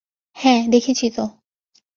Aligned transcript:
হ্যাঁ, 0.35 0.61
দেখেছি 0.67 1.07
তো। 1.09 1.23